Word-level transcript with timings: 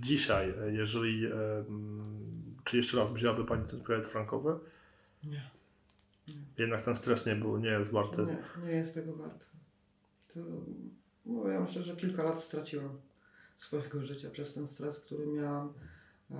dzisiaj, 0.00 0.54
e, 0.62 0.72
jeżeli, 0.72 1.26
e, 1.26 1.58
mm, 1.58 2.56
czy 2.64 2.76
jeszcze 2.76 2.96
raz 2.96 3.12
wzięłaby 3.12 3.44
Pani 3.44 3.68
ten 3.68 3.82
kredyt 3.82 4.06
frankowy? 4.06 4.58
Nie. 5.24 5.50
Jednak 6.58 6.82
ten 6.82 6.96
stres 6.96 7.26
nie 7.26 7.34
był, 7.34 7.58
nie 7.58 7.68
jest 7.68 7.90
warty. 7.90 8.26
Nie, 8.26 8.66
nie 8.66 8.72
jest 8.72 8.94
tego 8.94 9.12
wart. 9.12 9.46
To, 10.34 10.40
no 11.26 11.48
ja 11.48 11.60
myślę, 11.60 11.82
że 11.82 11.96
kilka 11.96 12.22
lat 12.22 12.42
straciłam 12.42 12.98
swojego 13.56 14.04
życia 14.04 14.30
przez 14.30 14.54
ten 14.54 14.68
stres, 14.68 15.00
który 15.00 15.26
miałam. 15.26 15.72
E, 16.30 16.36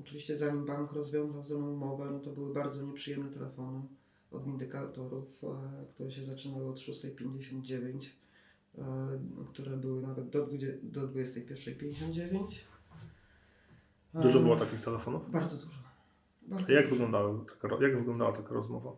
oczywiście 0.00 0.36
zanim 0.36 0.66
bank 0.66 0.92
rozwiązał 0.92 1.46
ze 1.46 1.58
mną 1.58 1.72
umowę, 1.72 2.08
no 2.12 2.20
to 2.20 2.30
były 2.30 2.54
bardzo 2.54 2.82
nieprzyjemne 2.82 3.30
telefony 3.30 3.82
od 4.30 4.44
windykatorów, 4.44 5.44
e, 5.44 5.86
które 5.94 6.10
się 6.10 6.24
zaczynały 6.24 6.68
od 6.68 6.78
6.59, 6.78 8.06
e, 8.06 8.27
które 9.52 9.76
były 9.76 10.02
nawet 10.02 10.28
do, 10.30 10.46
20 10.46 10.76
do 10.82 11.08
21.59. 11.08 12.64
E, 14.14 14.22
Dużo 14.22 14.40
było 14.40 14.56
takich 14.56 14.80
telefonów? 14.80 15.30
Bardzo 15.30 15.56
dużo. 15.56 15.78
A 16.50 16.54
Bardzo 16.54 16.72
jak, 16.72 16.84
dużo. 16.84 16.94
wyglądały, 16.94 17.38
taka 17.62 17.84
jak 17.84 17.98
wyglądała 17.98 18.32
taka 18.32 18.54
rozmowa? 18.54 18.90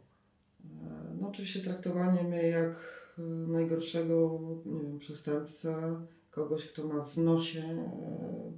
E, 0.65 1.17
No 1.21 1.29
oczywiście 1.29 1.61
traktowanie 1.61 2.23
mnie 2.23 2.43
jak 2.49 2.75
e, 3.19 3.23
najgorszego 3.23 4.41
nie 4.67 4.81
wiem, 4.83 4.99
przestępcę, 4.99 6.01
kogoś, 6.31 6.67
kto 6.73 6.87
ma 6.89 7.05
w 7.05 7.17
nosie 7.17 7.61
e, 7.63 8.53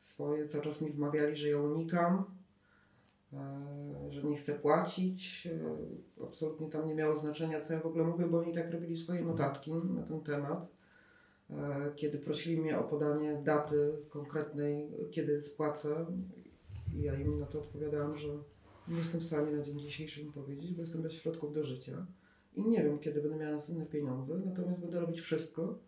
swoje, 0.00 0.46
cały 0.46 0.64
czas 0.64 0.80
mi 0.80 0.90
wmawiali, 0.90 1.36
że 1.36 1.48
ja 1.48 1.58
unikam, 1.60 2.14
e, 2.16 2.24
że 4.10 4.22
nie 4.22 4.36
chcę 4.36 4.54
płacić. 4.54 5.46
e, 5.46 6.24
Absolutnie 6.24 6.70
tam 6.70 6.88
nie 6.88 6.94
miało 6.94 7.16
znaczenia, 7.16 7.60
co 7.60 7.74
ja 7.74 7.80
w 7.80 7.86
ogóle 7.86 8.04
mówię, 8.04 8.26
bo 8.26 8.38
oni 8.38 8.54
tak 8.54 8.70
robili 8.72 8.96
swoje 8.96 9.24
notatki 9.24 9.72
na 9.72 10.02
ten 10.02 10.20
temat. 10.20 10.68
E, 11.50 11.92
Kiedy 11.96 12.18
prosili 12.18 12.60
mnie 12.60 12.78
o 12.78 12.84
podanie 12.84 13.42
daty 13.44 13.92
konkretnej, 14.08 14.90
kiedy 15.10 15.40
spłacę, 15.40 16.06
ja 16.96 17.14
im 17.14 17.38
na 17.40 17.46
to 17.46 17.58
odpowiadałam, 17.58 18.16
że 18.16 18.28
nie 18.88 18.98
jestem 18.98 19.20
w 19.20 19.24
stanie 19.24 19.52
na 19.52 19.62
dzień 19.62 19.78
dzisiejszy 19.78 20.20
im 20.22 20.32
powiedzieć, 20.32 20.74
bo 20.74 20.80
jestem 20.80 21.02
bez 21.02 21.12
środków 21.12 21.54
do 21.54 21.64
życia 21.64 22.06
i 22.54 22.68
nie 22.68 22.82
wiem, 22.82 22.98
kiedy 22.98 23.22
będę 23.22 23.36
miała 23.36 23.52
następne 23.52 23.86
pieniądze, 23.86 24.40
natomiast 24.44 24.80
będę 24.80 25.00
robić 25.00 25.20
wszystko, 25.20 25.78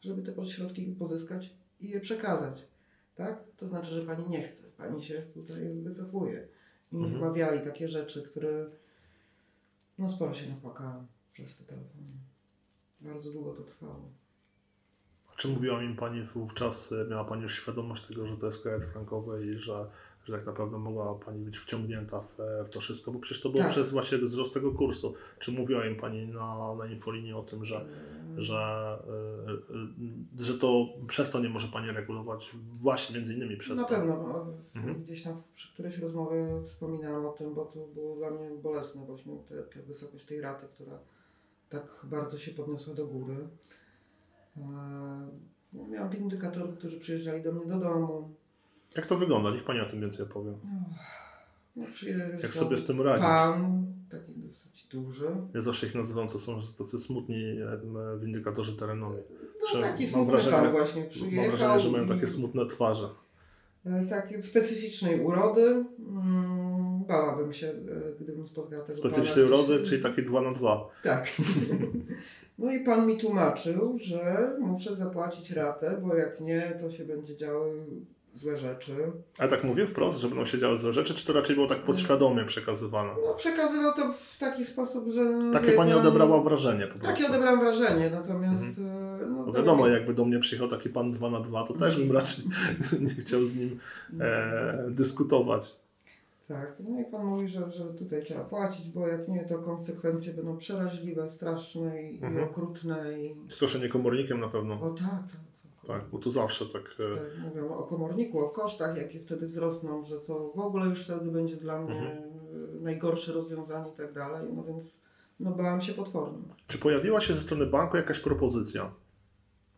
żeby 0.00 0.22
te 0.22 0.46
środki 0.46 0.86
pozyskać 0.98 1.54
i 1.80 1.88
je 1.88 2.00
przekazać. 2.00 2.68
Tak? 3.14 3.44
To 3.56 3.68
znaczy, 3.68 3.94
że 3.94 4.02
pani 4.06 4.28
nie 4.28 4.42
chce, 4.42 4.68
pani 4.76 5.02
się 5.02 5.22
tutaj 5.34 5.74
wycofuje. 5.82 6.48
I 6.94 6.96
mi 6.96 7.04
Mhm. 7.04 7.18
wmawiali 7.20 7.60
takie 7.64 7.88
rzeczy, 7.88 8.22
które 8.22 8.66
no 9.98 10.10
sporo 10.10 10.34
się 10.34 10.50
napłakałam 10.50 11.06
przez 11.32 11.58
te 11.58 11.64
telefony. 11.64 12.06
Bardzo 13.00 13.32
długo 13.32 13.52
to 13.52 13.62
trwało. 13.62 14.08
Czy 15.36 15.48
mówiła 15.48 15.80
mi 15.82 15.96
Pani 15.96 16.22
wówczas, 16.22 16.92
e, 16.92 17.04
miała 17.10 17.24
Pani 17.24 17.42
już 17.42 17.54
świadomość 17.62 18.06
tego, 18.06 18.26
że 18.26 18.36
to 18.36 18.46
jest 18.46 18.62
kredyt 18.62 18.88
frankowy 18.90 19.46
i 19.46 19.58
że, 19.58 19.90
że 20.24 20.32
tak 20.32 20.46
naprawdę 20.46 20.78
mogła 20.78 21.14
Pani 21.14 21.44
być 21.44 21.58
wciągnięta 21.58 22.20
w, 22.20 22.40
e, 22.40 22.64
w 22.64 22.70
to 22.70 22.80
wszystko? 22.80 23.12
Bo 23.12 23.18
przecież 23.18 23.42
to 23.42 23.48
było 23.50 23.62
Tak. 23.62 23.72
przez 23.72 23.90
właśnie 23.90 24.18
wzrost 24.18 24.54
tego 24.54 24.72
kursu. 24.72 25.14
Czy 25.38 25.52
mówiła 25.52 25.86
im 25.86 25.96
Pani 25.96 26.26
na, 26.26 26.74
na 26.74 26.86
infolinii 26.86 27.32
o 27.32 27.42
tym, 27.42 27.64
że, 27.64 27.76
Eee, 27.76 27.86
że, 28.36 28.58
e, 29.48 30.40
e, 30.40 30.44
że 30.44 30.58
to 30.58 30.86
przez 31.08 31.30
to 31.30 31.40
nie 31.40 31.48
może 31.48 31.68
Pani 31.68 31.90
regulować, 31.90 32.50
właśnie 32.74 33.16
między 33.16 33.34
innymi 33.34 33.56
przez 33.56 33.78
Na 33.78 33.84
to? 33.84 33.88
pewno. 33.88 34.16
no, 34.16 34.46
Mhm. 34.76 35.02
Gdzieś 35.02 35.22
tam 35.22 35.42
przy 35.54 35.72
którejś 35.74 35.98
rozmowie 35.98 36.62
wspominałam 36.66 37.26
o 37.26 37.32
tym, 37.32 37.54
bo 37.54 37.64
to 37.64 37.86
było 37.86 38.16
dla 38.16 38.30
mnie 38.30 38.50
bolesne 38.62 39.06
właśnie, 39.06 39.32
te, 39.48 39.62
te 39.62 39.82
wysokość 39.82 40.24
tej 40.26 40.40
raty, 40.40 40.66
która 40.74 40.98
tak 41.68 42.00
bardzo 42.04 42.38
się 42.38 42.50
podniosła 42.50 42.94
do 42.94 43.06
góry. 43.06 43.36
No, 44.56 44.66
Miałam 45.88 46.10
windykatorów, 46.10 46.78
którzy 46.78 47.00
przyjeżdżali 47.00 47.42
do 47.42 47.52
mnie 47.52 47.66
do 47.66 47.78
domu. 47.78 48.34
Jak 48.96 49.06
to 49.06 49.18
wygląda? 49.18 49.50
Niech 49.50 49.64
Pani 49.64 49.80
o 49.80 49.86
tym 49.86 50.00
więcej 50.00 50.26
opowie. 50.26 50.52
No, 51.76 51.84
przyjeżdżał 51.94 52.40
Jak 52.42 52.54
sobie 52.54 52.78
z 52.78 52.86
tym 52.86 53.00
radzić? 53.00 53.26
Pan, 53.26 53.86
taki 54.10 54.32
dosyć 54.32 54.86
duży. 54.86 55.26
Ja 55.54 55.62
zawsze 55.62 55.86
ich 55.86 55.94
nazywam, 55.94 56.28
to 56.28 56.38
są 56.38 56.60
tacy 56.78 56.98
smutni 56.98 57.58
windykatorzy 58.20 58.76
terenowi. 58.76 59.18
No 59.62 59.66
Że 59.72 59.80
taki 59.82 60.02
mam 60.02 60.12
smutny 60.12 60.32
wrażenie- 60.32 60.56
pan 60.56 60.70
właśnie 60.72 61.00
Mam 61.00 61.10
przyjechał. 61.10 61.48
wrażenie, 61.50 61.80
że 61.80 61.90
mają 61.90 62.08
takie 62.08 62.26
smutne 62.26 62.66
twarze. 62.66 63.08
E, 63.86 64.06
takiej 64.06 64.42
specyficznej 64.42 65.20
urody. 65.20 65.84
Mm, 65.98 67.04
Bałabym 67.04 67.52
się, 67.52 67.66
e, 67.68 67.72
gdybym 68.20 68.46
spotkała 68.46 68.84
tego 68.84 68.98
Specyficznej 68.98 69.44
urody, 69.44 69.82
czyli 69.82 70.02
takie 70.02 70.22
dwa 70.22 70.40
na 70.40 70.52
dwa. 70.52 70.88
Tak. 71.02 71.26
No 72.58 72.72
i 72.72 72.80
pan 72.84 73.06
mi 73.06 73.18
tłumaczył, 73.18 73.98
że 73.98 74.52
muszę 74.60 74.94
zapłacić 74.94 75.50
ratę, 75.50 75.98
bo 76.02 76.14
jak 76.14 76.40
nie, 76.40 76.78
to 76.80 76.90
się 76.90 77.04
będzie 77.04 77.36
działy 77.36 77.86
złe 78.34 78.58
rzeczy. 78.58 78.92
Ale 79.38 79.48
tak 79.50 79.64
mówię 79.64 79.86
wprost, 79.86 80.18
że 80.18 80.28
będą 80.28 80.46
się 80.46 80.58
działy 80.58 80.78
złe 80.78 80.92
rzeczy, 80.92 81.14
czy 81.14 81.26
to 81.26 81.32
raczej 81.32 81.54
było 81.56 81.68
tak 81.68 81.78
podświadomie 81.78 82.44
przekazywane? 82.44 83.10
No, 83.26 83.34
przekazywał 83.34 83.92
to 83.92 84.12
w 84.12 84.38
taki 84.38 84.64
sposób, 84.64 85.08
że. 85.08 85.24
Takie 85.52 85.66
wie 85.66 85.72
pani 85.76 85.90
pan, 85.92 86.00
odebrała 86.00 86.42
wrażenie 86.42 86.86
po 86.86 86.98
prostu. 86.98 87.06
Takie 87.08 87.26
odebrałam 87.28 87.60
wrażenie, 87.60 88.10
natomiast. 88.10 88.78
e, 88.78 89.26
No, 89.26 89.46
No 89.46 89.52
wiadomo, 89.52 89.88
jakby 89.88 90.14
do 90.14 90.24
mnie 90.24 90.38
przyjechał 90.40 90.68
taki 90.68 90.88
pan 90.88 91.12
dwa 91.12 91.30
na 91.30 91.40
dwa, 91.40 91.64
to 91.66 91.74
też 91.74 91.96
bym 92.00 92.12
raczej 92.16 92.44
nie 93.00 93.14
chciał 93.14 93.44
z 93.46 93.56
nim 93.56 93.78
e, 94.20 94.86
dyskutować. 94.90 95.76
Tak, 96.48 96.72
no 96.88 97.00
i 97.00 97.04
pan 97.04 97.26
mówi, 97.26 97.48
że, 97.48 97.72
że 97.72 97.84
tutaj 97.84 98.24
trzeba 98.24 98.44
płacić, 98.44 98.88
bo 98.88 99.08
jak 99.08 99.28
nie, 99.28 99.44
to 99.44 99.58
konsekwencje 99.58 100.32
będą 100.34 100.56
przeraźliwe, 100.56 101.28
straszne 101.28 102.02
i, 102.02 102.24
Mhm. 102.24 102.44
okrutne. 102.44 103.18
I... 103.22 103.34
Straszenie 103.48 103.88
komornikiem 103.88 104.40
na 104.40 104.48
pewno. 104.48 104.74
O 104.74 104.90
tak, 104.90 105.04
tak. 105.08 105.40
Tak. 105.86 106.04
Bo 106.12 106.18
tu 106.18 106.30
zawsze 106.30 106.66
tak. 106.66 106.82
E, 106.82 107.16
Tak, 107.16 107.38
mówią 107.44 107.74
o 107.74 107.82
komorniku, 107.82 108.38
o 108.40 108.48
kosztach, 108.48 108.96
jakie 108.96 109.20
wtedy 109.20 109.48
wzrosną, 109.48 110.04
że 110.04 110.16
to 110.20 110.52
w 110.56 110.58
ogóle 110.60 110.86
już 110.86 111.04
wtedy 111.04 111.30
będzie 111.30 111.56
dla 111.56 111.80
mnie 111.82 111.94
Mhm. 111.94 112.82
najgorsze 112.82 113.32
rozwiązanie 113.32 113.92
i 113.92 113.96
tak 113.96 114.12
dalej. 114.12 114.48
No 114.56 114.64
więc 114.64 115.04
no 115.40 115.50
bałam 115.50 115.80
się 115.80 115.92
potwornie. 115.92 116.38
czy 116.66 116.78
pojawiła 116.78 117.20
się 117.20 117.34
ze 117.34 117.40
strony 117.40 117.66
banku 117.66 117.96
jakaś 117.96 118.18
propozycja 118.20 118.90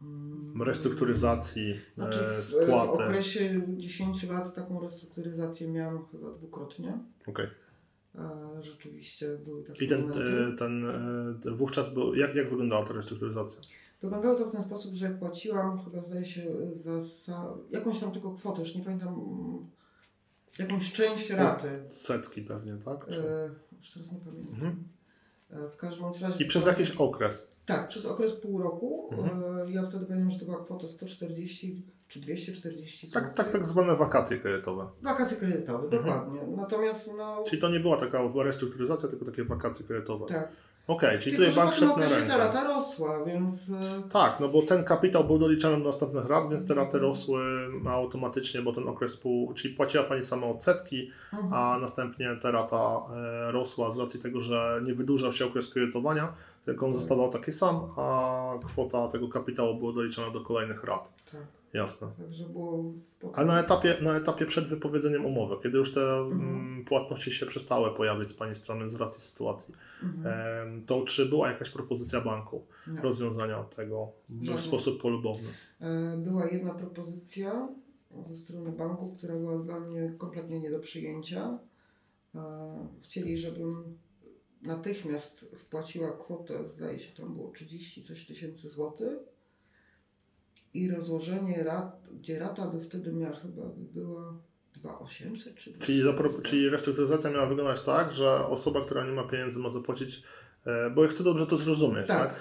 Mm. 0.02 0.62
restrukturyzacji, 0.62 1.80
Znaczy 1.94 2.18
e, 2.20 2.40
w, 2.42 2.44
w 2.44 2.44
spłaty? 2.44 2.92
okresie 2.92 3.62
10 3.76 4.30
lat 4.30 4.54
taką 4.54 4.80
restrukturyzację 4.80 5.68
miałam 5.68 6.04
chyba 6.12 6.30
dwukrotnie. 6.30 6.98
Okej. 7.26 7.46
E, 8.14 8.28
rzeczywiście 8.62 9.26
były 9.44 9.62
takie 9.64 9.84
I 9.84 9.88
ten, 9.88 10.10
e, 10.10 10.56
ten 10.58 10.84
e, 11.46 11.50
wówczas 11.56 11.94
był, 11.94 12.14
jak, 12.14 12.34
jak 12.34 12.50
wyglądała 12.50 12.86
ta 12.86 12.92
restrukturyzacja? 12.92 13.60
Wyglądało 14.02 14.34
to 14.34 14.46
w 14.46 14.52
ten 14.52 14.62
sposób, 14.62 14.94
że 14.94 15.10
płaciłam 15.10 15.84
chyba 15.84 16.02
zdaje 16.02 16.26
się 16.26 16.42
za 16.72 17.54
jakąś 17.70 18.00
tam 18.00 18.10
tylko 18.12 18.30
kwotę, 18.34 18.60
już 18.62 18.74
nie 18.76 18.84
pamiętam, 18.84 19.20
jakąś 20.58 20.92
część 20.92 21.30
raty. 21.30 21.68
Setki 21.90 22.42
pewnie, 22.42 22.76
tak? 22.84 23.06
Czy... 23.06 23.20
E, 23.20 23.50
już 23.78 23.92
teraz 23.92 24.12
nie 24.12 24.18
pamiętam. 24.18 24.54
Mhm. 24.54 24.84
E, 25.50 25.68
w 25.68 25.76
każdym 25.76 26.06
razie. 26.22 26.44
I 26.44 26.48
przez 26.48 26.66
jakiś 26.66 26.96
okres. 26.96 27.52
Tak, 27.66 27.88
przez 27.88 28.06
okres 28.06 28.32
pół 28.32 28.58
roku. 28.62 29.08
Mhm. 29.12 29.68
E, 29.68 29.70
ja 29.70 29.86
wtedy 29.86 30.06
pamiętam, 30.06 30.30
że 30.30 30.38
to 30.38 30.44
była 30.44 30.64
kwota 30.64 30.88
140 30.88 31.86
czy 32.08 32.20
240 32.20 33.08
zł. 33.08 33.22
Tak, 33.22 33.34
tak, 33.34 33.52
tak 33.52 33.66
zwane 33.66 33.96
wakacje 33.96 34.38
kredytowe. 34.38 34.88
Wakacje 35.02 35.36
kredytowe, 35.36 35.84
Mhm. 35.84 36.02
dokładnie. 36.02 36.56
Natomiast 36.56 37.14
no. 37.18 37.42
Czyli 37.46 37.62
to 37.62 37.68
nie 37.68 37.80
była 37.80 38.00
taka 38.00 38.18
restrukturyzacja, 38.44 39.08
tylko 39.08 39.24
takie 39.24 39.44
wakacje 39.44 39.86
kredytowe. 39.86 40.26
Tak. 40.26 40.48
Okej, 40.86 41.18
czyli 41.18 41.36
Tylko, 41.36 41.50
tutaj 41.50 41.64
bank 41.64 41.76
szedł 41.76 42.00
na 42.00 42.08
ta 42.08 42.18
rękę. 42.18 42.38
rata 42.38 42.64
rosła, 42.64 43.24
więc. 43.24 43.70
e, 43.70 44.08
Tak, 44.12 44.40
no 44.40 44.48
bo 44.48 44.62
ten 44.62 44.84
kapitał 44.84 45.24
był 45.24 45.38
doliczany 45.38 45.78
do 45.78 45.84
następnych 45.84 46.28
lat, 46.28 46.50
więc 46.50 46.68
te 46.68 46.74
raty 46.74 46.98
rosły 46.98 47.40
automatycznie, 47.88 48.62
bo 48.62 48.72
ten 48.72 48.88
okres 48.88 49.16
pół, 49.16 49.54
czyli 49.54 49.74
płaciła 49.74 50.04
Pani 50.04 50.22
sama 50.22 50.46
odsetki, 50.46 51.10
mhm. 51.32 51.52
a 51.52 51.78
następnie 51.78 52.36
ta 52.42 52.50
rata 52.50 53.00
e, 53.46 53.52
rosła 53.52 53.92
z 53.92 53.98
racji 53.98 54.20
tego, 54.20 54.40
że 54.40 54.80
nie 54.84 54.94
wydłużał 54.94 55.32
się 55.32 55.46
okres 55.46 55.68
kredytowania, 55.68 56.32
tylko 56.64 56.86
on 56.86 56.94
zostawał 56.94 57.30
taki 57.32 57.52
sam, 57.52 57.80
a 57.96 58.50
kwota 58.66 59.08
tego 59.08 59.28
kapitału 59.28 59.74
była 59.74 59.92
doliczana 59.92 60.30
do 60.30 60.40
kolejnych 60.40 60.84
rat. 60.84 61.08
Tak. 61.32 61.40
Jasne. 61.72 62.08
Także 62.18 62.44
było. 62.48 62.92
Ale 63.34 63.46
na 63.46 63.60
etapie, 63.60 63.96
na 64.02 64.16
etapie 64.16 64.46
przed 64.46 64.68
wypowiedzeniem 64.68 65.26
umowy, 65.26 65.56
kiedy 65.62 65.78
już 65.78 65.94
te 65.94 66.00
Mhm. 66.18 66.40
mm, 66.42 66.84
płatności 66.84 67.32
się 67.32 67.46
przestały 67.46 67.94
pojawiać 67.96 68.28
z 68.28 68.34
Pani 68.34 68.54
strony 68.54 68.90
z 68.90 68.94
racji 68.94 69.20
sytuacji, 69.22 69.74
Mhm. 70.02 70.84
to 70.86 71.04
czy 71.04 71.26
była 71.26 71.48
jakaś 71.50 71.70
propozycja 71.70 72.20
banku 72.20 72.66
Nie. 72.86 73.00
rozwiązania 73.00 73.64
tego 73.64 74.08
w 74.28 74.44
Żadnej. 74.44 74.64
sposób 74.64 75.02
polubowny? 75.02 75.48
E, 75.80 76.16
Była 76.16 76.46
jedna 76.46 76.74
propozycja 76.74 77.68
ze 78.26 78.36
strony 78.36 78.72
banku, 78.72 79.14
która 79.18 79.34
była 79.34 79.58
dla 79.58 79.80
mnie 79.80 80.14
kompletnie 80.18 80.60
nie 80.60 80.70
do 80.70 80.78
przyjęcia. 80.78 81.58
E, 82.34 82.40
Chcieli, 83.02 83.38
żebym 83.38 83.98
natychmiast 84.62 85.40
wpłaciła 85.56 86.12
kwotę, 86.12 86.68
zdaje 86.68 86.98
się 86.98 87.16
tam 87.22 87.34
było 87.34 87.50
30 87.50 88.02
coś 88.02 88.26
tysięcy 88.26 88.68
złotych 88.68 89.18
i 90.76 90.90
rozłożenie 90.90 91.64
rat, 91.64 92.06
gdzie 92.20 92.38
rata 92.38 92.66
by 92.66 92.80
wtedy 92.80 93.12
miała 93.12 93.36
chyba 93.36 93.62
by 93.62 94.00
była 94.00 94.38
2800 94.74 95.54
czy 95.54 95.78
Czyli, 95.78 95.98
zapro- 96.02 96.04
2400. 96.04 96.48
czyli 96.50 96.68
restrukturyzacja 96.68 97.30
miała 97.30 97.46
wyglądać 97.46 97.82
tak, 97.82 98.12
że 98.12 98.46
osoba, 98.46 98.84
która 98.84 99.06
nie 99.06 99.12
ma 99.12 99.24
pieniędzy 99.28 99.58
ma 99.58 99.70
zapłacić 99.70 100.22
bo 100.94 101.02
ja 101.02 101.08
chcę 101.08 101.24
dobrze 101.24 101.46
to 101.46 101.56
zrozumieć, 101.56 102.06
tak? 102.06 102.18
Tak. 102.18 102.34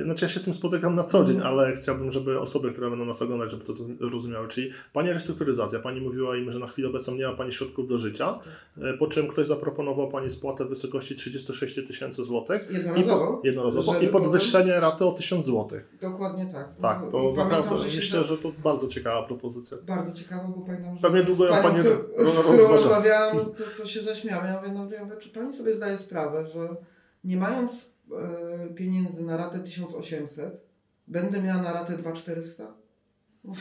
E, 0.00 0.04
Znaczy 0.04 0.24
ja 0.24 0.28
się 0.28 0.40
z 0.40 0.44
tym 0.44 0.54
spotykam 0.54 0.94
na 0.94 1.04
co 1.04 1.24
dzień, 1.24 1.36
Mhm. 1.36 1.54
ale 1.54 1.72
chciałbym, 1.76 2.12
żeby 2.12 2.40
osoby, 2.40 2.72
które 2.72 2.90
będą 2.90 3.04
nas 3.04 3.22
oglądać, 3.22 3.50
żeby 3.50 3.64
to 3.64 3.72
zrozumiały. 4.00 4.48
Czyli 4.48 4.70
Pani 4.92 5.12
restrukturyzacja, 5.12 5.78
Pani 5.78 6.00
mówiła 6.00 6.36
im, 6.36 6.52
że 6.52 6.58
na 6.58 6.66
chwilę 6.66 6.88
obecną 6.88 7.14
nie 7.14 7.26
ma 7.26 7.32
Pani 7.32 7.52
środków 7.52 7.88
do 7.88 7.98
życia, 7.98 8.38
e, 8.82 8.92
po 8.94 9.06
czym 9.06 9.28
ktoś 9.28 9.46
zaproponował 9.46 10.08
Pani 10.08 10.30
spłatę 10.30 10.64
w 10.64 10.68
wysokości 10.68 11.16
36 11.16 11.74
tysięcy 11.86 12.24
złotych 12.24 12.68
i, 12.70 12.74
Jednorazowo. 12.74 13.26
po, 13.36 13.46
jednorazowo, 13.46 14.00
i 14.00 14.08
podwyższenie 14.08 14.80
raty 14.80 15.04
o 15.04 15.12
1000 15.12 15.46
złotych. 15.46 15.88
Dokładnie 16.00 16.46
tak. 16.52 16.68
Tak, 16.80 17.00
to 17.00 17.06
i 17.06 17.36
pamiętam, 17.36 17.48
naprawdę 17.60 17.78
że 17.90 17.96
myślę, 17.96 18.24
że 18.24 18.38
to 18.38 18.52
bardzo 18.64 18.88
ciekawa 18.88 19.22
propozycja. 19.22 19.76
Bardzo 19.86 20.12
ciekawe, 20.12 20.52
bo 20.56 20.62
pamiętam, 20.66 20.96
że 20.96 21.02
Pewnie 21.02 21.22
długo 21.22 21.44
ją 21.46 21.62
pani 21.62 21.78
którą, 21.80 21.96
z 22.30 22.38
którą 22.38 22.68
rozmawiałam, 22.68 23.36
to, 23.38 23.44
to 23.78 23.86
się 23.86 24.00
zaśmiałam. 24.00 24.46
Ja 24.46 24.56
mówię, 24.60 24.72
no, 24.74 24.88
ja 24.96 25.04
mówię, 25.04 25.16
czy 25.20 25.28
pani 25.28 25.52
sobie 25.54 25.72
zdaje 25.74 25.98
sprawę, 25.98 26.46
że 26.46 26.68
nie 27.24 27.36
mając 27.36 27.94
e, 28.70 28.74
pieniędzy 28.74 29.24
na 29.24 29.36
ratę 29.36 29.58
1800, 29.58 30.66
będę 31.08 31.42
miała 31.42 31.62
na 31.62 31.72
ratę 31.72 31.98
2400? 31.98 32.64
Mówię, 33.44 33.60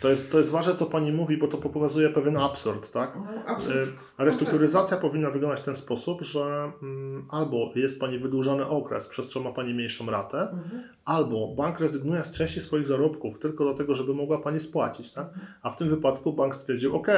To 0.00 0.10
jest, 0.10 0.32
to 0.32 0.38
jest 0.38 0.50
ważne, 0.50 0.74
co 0.74 0.86
Pani 0.86 1.12
mówi, 1.12 1.36
bo 1.36 1.48
to 1.48 1.58
pokazuje 1.58 2.10
pewien 2.10 2.36
absurd, 2.36 2.92
tak? 2.92 3.16
No, 3.16 3.44
absurd. 3.46 3.76
E, 4.18 4.24
restrukturyzacja 4.24 4.96
powinna 4.96 5.30
wyglądać 5.30 5.60
w 5.60 5.64
ten 5.64 5.76
sposób, 5.76 6.22
że 6.22 6.72
mm, 6.82 7.26
albo 7.30 7.72
jest 7.74 8.00
Pani 8.00 8.18
wydłużony 8.18 8.66
okres, 8.66 9.08
przez 9.08 9.28
co 9.28 9.40
ma 9.40 9.52
Pani 9.52 9.74
mniejszą 9.74 10.06
ratę, 10.10 10.40
Mhm. 10.40 10.82
albo 11.04 11.54
bank 11.54 11.80
rezygnuje 11.80 12.24
z 12.24 12.32
części 12.32 12.60
swoich 12.60 12.86
zarobków 12.86 13.38
tylko 13.38 13.64
dlatego, 13.64 13.94
żeby 13.94 14.14
mogła 14.14 14.38
Pani 14.38 14.60
spłacić, 14.60 15.12
tak? 15.12 15.26
A 15.62 15.70
w 15.70 15.76
tym 15.76 15.90
wypadku 15.90 16.32
bank 16.32 16.54
stwierdził, 16.54 16.96
ok, 16.96 17.08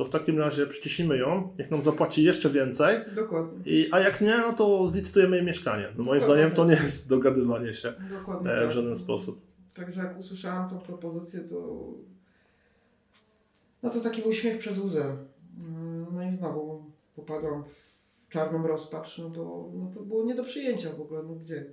to 0.00 0.04
w 0.04 0.10
takim 0.10 0.38
razie 0.38 0.66
przyciśnimy 0.66 1.18
ją, 1.18 1.48
niech 1.58 1.70
nam 1.70 1.82
zapłaci 1.82 2.24
jeszcze 2.24 2.50
więcej, 2.50 2.96
Dokładnie. 3.14 3.72
i, 3.72 3.88
a 3.92 4.00
jak 4.00 4.20
nie, 4.20 4.38
no 4.38 4.52
to 4.52 4.90
zlicytujemy 4.92 5.36
jej 5.36 5.46
mieszkanie. 5.46 5.88
No 5.98 6.04
moim 6.04 6.20
Dokładnie 6.20 6.48
zdaniem 6.48 6.56
to 6.56 6.64
nie 6.64 6.84
jest 6.84 7.08
dogadywanie 7.08 7.74
się 7.74 7.92
Dokładnie 8.10 8.50
e, 8.52 8.60
w 8.60 8.64
tak. 8.64 8.72
żaden 8.72 8.96
sposób. 8.96 9.40
Także 9.74 10.02
jak 10.02 10.18
usłyszałam 10.18 10.70
tą 10.70 10.78
propozycję, 10.78 11.40
to. 11.40 11.86
No 13.82 13.90
to 13.90 14.00
taki 14.00 14.22
był 14.22 14.32
śmiech 14.32 14.58
przez 14.58 14.78
łzę. 14.78 15.16
Mm, 15.60 16.06
No 16.12 16.22
i 16.22 16.32
znowu 16.32 16.84
popadłam 17.16 17.64
w 17.64 18.28
czarną 18.28 18.66
rozpacz, 18.66 19.18
no 19.18 19.30
to, 19.30 19.70
no 19.74 19.90
to 19.94 20.00
było 20.00 20.24
nie 20.24 20.34
do 20.34 20.44
przyjęcia 20.44 20.90
w 20.98 21.00
ogóle. 21.00 21.22
No 21.22 21.34
gdzie? 21.34 21.64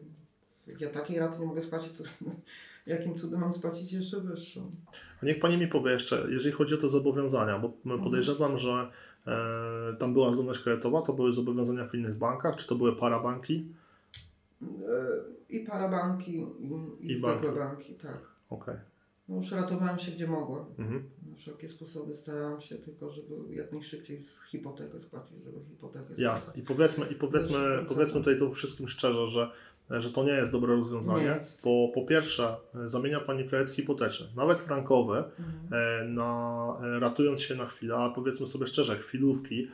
Jak 0.68 0.82
ja 0.82 0.90
takiej 0.90 1.20
raty 1.20 1.40
nie 1.40 1.46
mogę 1.46 1.62
spłacić, 1.62 1.92
to 1.98 2.04
jakim 2.88 3.18
cudem 3.18 3.40
mam 3.40 3.54
spłacić 3.54 3.94
jeszcze 3.94 4.22
wyższą? 4.22 4.72
A 5.24 5.26
Niech 5.26 5.40
Pani 5.40 5.58
mi 5.58 5.68
powie 5.68 5.92
jeszcze, 5.92 6.28
jeżeli 6.30 6.56
chodzi 6.56 6.76
o 6.76 6.78
te 6.78 6.90
zobowiązania, 6.90 7.60
bo 7.60 7.72
Mhm. 7.86 8.04
podejrzewam, 8.04 8.58
że 8.60 8.92
e, 9.28 9.96
tam 10.00 10.14
była 10.14 10.34
zdolność 10.34 10.60
kredytowa, 10.60 11.02
to 11.02 11.14
były 11.14 11.32
zobowiązania 11.34 11.88
w 11.88 11.96
innych 11.96 12.18
bankach, 12.18 12.56
czy 12.56 12.68
to 12.68 12.76
były 12.76 12.96
parabanki? 12.96 13.66
E, 14.62 14.66
I 15.50 15.60
parabanki, 15.60 16.38
i, 16.38 17.06
i, 17.08 17.12
I 17.12 17.20
banki. 17.22 17.48
banki, 17.48 17.94
tak. 17.94 18.18
Okej. 18.50 18.76
No 19.30 19.36
już 19.36 19.52
ratowałam 19.52 20.00
się 20.00 20.12
gdzie 20.12 20.28
mogłam. 20.28 20.66
Mhm. 20.80 21.04
Na 21.32 21.36
wszelkie 21.38 21.70
sposoby 21.70 22.14
starałam 22.14 22.62
się 22.62 22.76
tylko, 22.76 23.10
żeby 23.10 23.36
jak 23.56 23.72
najszybciej 23.72 24.22
z 24.22 24.44
hipotekę 24.44 25.00
spłacić, 25.00 25.44
żeby 25.44 25.58
hipotekę 25.70 26.04
spłacić. 26.06 26.24
Jasne. 26.24 26.54
I 26.56 26.62
powiedzmy, 26.62 27.06
i 27.06 27.16
powiedzmy, 27.16 27.86
powiedzmy 27.88 28.20
tutaj 28.20 28.40
to 28.40 28.52
wszystkim 28.52 28.88
szczerze, 28.88 29.28
że, 29.28 29.52
że 29.90 30.12
to 30.12 30.24
nie 30.24 30.32
jest 30.32 30.52
dobre 30.52 30.74
Nie 30.74 30.80
rozwiązanie, 30.82 31.26
jest. 31.26 31.64
bo 31.66 31.88
po 31.94 32.02
pierwsze 32.06 32.56
e, 32.86 32.90
zamienia 32.90 33.20
Pani 33.20 33.50
kredyt 33.50 33.76
hipoteczny, 33.76 34.28
nawet 34.36 34.60
frankowy, 34.60 35.18
Mhm. 35.18 35.58
e, 35.72 36.08
na, 36.08 36.68
e, 36.84 37.00
ratując 37.00 37.42
się 37.42 37.56
na 37.56 37.66
chwilę, 37.66 37.96
a 37.96 38.10
powiedzmy 38.10 38.48
sobie 38.48 38.68
szczerze, 38.68 38.98
chwilówki 38.98 39.68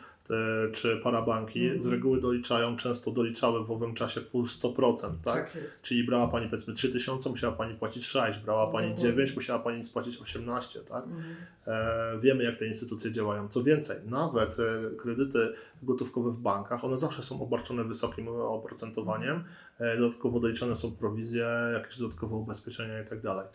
czy 0.74 0.98
parabanki 0.98 1.64
Mhm. 1.64 1.84
z 1.84 1.88
reguły 1.88 2.22
doliczają, 2.22 2.78
często 2.78 3.12
doliczały 3.12 3.66
w 3.66 3.72
owym 3.72 3.94
czasie 3.94 4.22
plus 4.22 4.60
100%, 4.62 5.10
tak? 5.24 5.52
tak 5.52 5.56
jest. 5.64 5.82
Czyli 5.82 6.04
brała 6.04 6.28
Pani 6.28 6.50
powiedzmy 6.50 6.74
3000, 6.74 7.30
musiała 7.30 7.54
Pani 7.54 7.76
płacić 7.76 8.06
6, 8.06 8.40
brała 8.40 8.68
Pani 8.72 8.88
Dokładnie. 8.90 9.12
9, 9.12 9.36
musiała 9.36 9.60
Pani 9.60 9.86
spłacić 9.86 10.18
18, 10.22 10.80
tak? 10.80 11.04
Mhm. 11.04 11.24
E, 11.68 12.20
wiemy 12.20 12.44
jak 12.44 12.58
te 12.60 12.68
instytucje 12.68 13.12
działają. 13.12 13.48
Co 13.48 13.64
więcej, 13.64 13.98
nawet 14.06 14.58
e, 14.60 14.96
kredyty 14.98 15.54
gotówkowe 15.84 16.32
w 16.32 16.38
bankach, 16.38 16.84
one 16.84 16.98
zawsze 16.98 17.24
są 17.24 17.42
obarczone 17.42 17.84
wysokim 17.84 18.28
oprocentowaniem, 18.28 19.44
e, 19.80 19.98
dodatkowo 19.98 20.40
doliczane 20.40 20.76
są 20.76 20.92
prowizje, 20.92 21.46
jakieś 21.74 21.98
dodatkowe 22.00 22.36
ubezpieczenia 22.36 23.02
i 23.02 23.06
tak 23.06 23.22
dalej. 23.22 23.46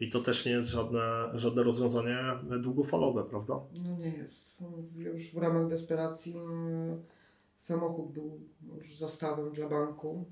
I 0.00 0.10
to 0.10 0.20
też 0.20 0.46
nie 0.46 0.52
jest 0.52 0.68
żadne, 0.68 1.00
żadne 1.34 1.62
rozwiązanie 1.62 2.18
długofalowe, 2.62 3.24
prawda? 3.24 3.60
No 3.84 3.96
nie 3.96 4.16
jest. 4.16 4.58
Już 4.96 5.34
w 5.34 5.38
ramach 5.38 5.68
desperacji 5.68 6.36
mm, 6.36 7.02
samochód 7.56 8.12
był 8.12 8.40
już 8.78 8.96
zastawem 8.96 9.52
dla 9.52 9.68
banku, 9.68 10.24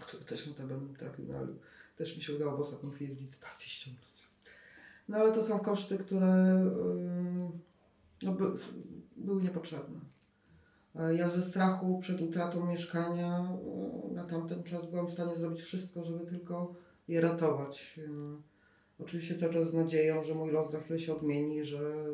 który 0.00 0.24
też 0.24 0.46
notabene 0.46 0.94
trafił 0.94 1.26
na 1.26 1.46
też 1.96 2.16
mi 2.16 2.22
się 2.22 2.36
udało 2.36 2.56
w 2.56 2.60
ostatniej 2.60 2.92
chwili 2.92 3.14
z 3.14 3.20
licytacji 3.20 3.70
ściągnąć. 3.70 4.06
No 5.08 5.16
ale 5.16 5.32
to 5.32 5.42
są 5.42 5.58
koszty, 5.58 5.98
które 5.98 6.26
ym, 6.26 7.50
no, 8.22 8.32
by, 8.32 8.44
były 9.16 9.42
niepotrzebne. 9.42 10.00
E, 10.94 11.14
Ja 11.14 11.28
ze 11.28 11.42
strachu 11.42 11.98
przed 11.98 12.20
utratą 12.20 12.66
mieszkania 12.66 13.56
y, 14.10 14.14
na 14.14 14.24
tamten 14.24 14.62
czas 14.62 14.90
byłam 14.90 15.06
w 15.06 15.12
stanie 15.12 15.36
zrobić 15.36 15.60
wszystko, 15.60 16.04
żeby 16.04 16.26
tylko 16.26 16.74
je 17.08 17.20
ratować. 17.20 17.98
Y, 17.98 18.08
Oczywiście 18.98 19.34
cały 19.34 19.52
czas 19.52 19.70
z 19.70 19.74
nadzieją, 19.74 20.24
że 20.24 20.34
mój 20.34 20.50
los 20.50 20.70
za 20.70 20.80
chwilę 20.80 20.98
się 21.00 21.16
odmieni, 21.16 21.64
że 21.64 22.06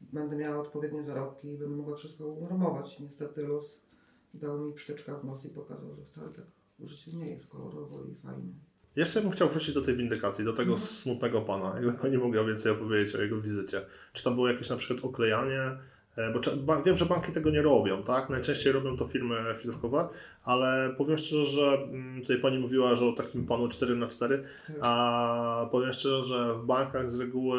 będę 0.00 0.36
miała 0.36 0.60
odpowiednie 0.60 1.02
zarobki 1.02 1.48
i 1.48 1.58
będę 1.58 1.76
mogła 1.76 1.96
wszystko 1.96 2.26
unormować. 2.26 3.00
Niestety 3.00 3.42
los 3.42 3.86
dał 4.34 4.58
mi 4.58 4.72
psztyczka 4.72 5.16
w 5.18 5.24
nos 5.24 5.46
i 5.46 5.48
pokazał, 5.54 5.94
że 5.96 6.04
wcale 6.04 6.28
tak 6.32 6.44
w 6.78 6.86
życiu 6.86 7.10
nie 7.18 7.30
jest 7.30 7.50
kolorowo 7.52 8.04
i 8.04 8.14
fajnie. 8.14 8.52
Jeszcze 8.96 9.22
bym 9.22 9.30
chciał 9.30 9.48
wrócić 9.48 9.74
do 9.74 9.82
tej 9.82 9.96
windykacji, 9.96 10.44
do 10.44 10.52
tego 10.52 10.72
Mhm. 10.72 10.88
smutnego 10.90 11.40
pana. 11.42 11.74
Jakby 11.80 11.92
pani 11.92 12.18
mogła 12.18 12.44
więcej 12.44 12.72
opowiedzieć 12.72 13.14
o 13.14 13.22
jego 13.22 13.40
wizycie. 13.40 13.86
Czy 14.12 14.24
tam 14.24 14.34
było 14.34 14.48
jakieś 14.48 14.70
na 14.70 14.76
przykład 14.76 15.04
oklejanie? 15.04 15.78
E, 16.16 16.32
Bo 16.64 16.82
wiem, 16.82 16.96
że 16.96 17.06
banki 17.06 17.32
tego 17.32 17.50
nie 17.50 17.62
robią, 17.62 18.02
tak? 18.02 18.30
Najczęściej 18.30 18.72
robią 18.72 18.96
to 18.96 19.06
firmy 19.08 19.34
chwilówkowe, 19.58 20.08
ale 20.44 20.94
powiem 20.98 21.18
szczerze, 21.18 21.46
że 21.46 21.78
mm, 21.82 22.20
tutaj 22.20 22.38
pani 22.38 22.58
mówiła, 22.58 22.94
że 22.96 23.06
o 23.06 23.12
takim 23.12 23.46
panu 23.46 23.68
4 23.68 23.96
na 23.96 24.06
4 24.08 24.44
Tak. 24.66 24.76
a 24.80 25.68
powiem 25.70 25.92
szczerze, 25.92 26.24
że 26.24 26.54
w 26.54 26.64
bankach 26.66 27.10
z 27.10 27.20
reguły 27.20 27.58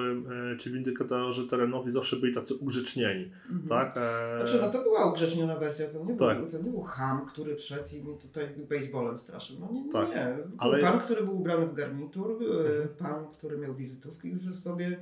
e, 0.53 0.57
ci 0.57 0.71
windykatorzy 0.71 1.47
terenowi 1.47 1.91
zawsze 1.91 2.15
byli 2.15 2.33
tacy 2.33 2.55
ugrzecznieni, 2.55 3.31
Mhm. 3.51 3.69
tak? 3.69 3.97
E, 3.97 4.37
Znaczy, 4.47 4.59
no 4.61 4.69
to 4.71 4.83
była 4.83 5.11
ugrzeczniona 5.11 5.55
wersja, 5.55 5.85
to 5.93 5.99
nie, 5.99 6.13
był, 6.13 6.27
Tak. 6.27 6.37
to 6.51 6.57
nie 6.57 6.71
był 6.71 6.81
ham, 6.83 7.25
który 7.25 7.55
wszedł 7.55 7.89
i 7.95 8.03
mi 8.03 8.17
tutaj 8.17 8.47
baseballem 8.69 9.19
straszył. 9.19 9.57
No 9.59 9.69
nie, 9.73 9.81
nie, 9.83 9.91
Tak. 9.93 10.09
nie. 10.09 10.27
Ale- 10.57 10.79
Pan, 10.79 10.99
który 10.99 11.23
był 11.23 11.35
ubrany 11.39 11.65
w 11.67 11.73
garnitur, 11.73 12.31
Mhm. 12.31 12.87
pan, 12.99 13.25
który 13.33 13.57
miał 13.57 13.73
wizytówki 13.73 14.29
już 14.29 14.43
w 14.47 14.55
sobie, 14.55 14.97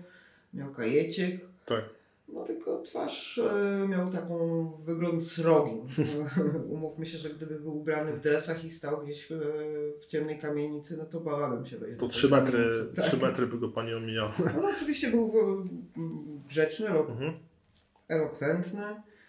miał 0.54 0.70
kajeciek, 0.72 1.42
Tak. 1.66 1.84
No 2.34 2.44
tylko 2.46 2.82
twarz 2.82 3.38
e, 3.38 3.88
miał 3.88 4.10
taką 4.10 4.68
wygląd 4.86 5.24
srogi. 5.28 5.82
Umówmy 6.70 7.06
się, 7.06 7.18
że 7.18 7.30
gdyby 7.30 7.60
był 7.60 7.78
ubrany 7.78 8.14
w 8.14 8.20
dresach 8.20 8.64
i 8.66 8.70
stał 8.70 9.04
gdzieś 9.04 9.28
w, 9.30 9.34
w 10.02 10.06
ciemnej 10.06 10.40
kamienicy, 10.40 10.98
no 10.98 11.06
to 11.06 11.20
bałabym 11.20 11.66
się 11.66 11.78
wejść 11.78 12.00
tej 12.00 12.10
3 12.10 12.30
metry. 12.30 12.70
Tak. 12.96 13.06
3 13.06 13.18
metry 13.18 13.48
by 13.48 13.58
go 13.58 13.70
pani 13.70 13.94
omijał. 13.94 14.30
No, 14.62 14.70
oczywiście 14.76 15.12
był 15.12 15.34
e, 15.36 15.70
grzeczny, 16.48 16.88
Mhm. 16.88 17.34
elokwentny. 18.08 18.82